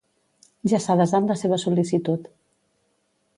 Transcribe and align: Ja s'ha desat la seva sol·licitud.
Ja 0.71 0.79
s'ha 0.85 0.95
desat 1.01 1.29
la 1.33 1.37
seva 1.43 1.59
sol·licitud. 1.65 2.27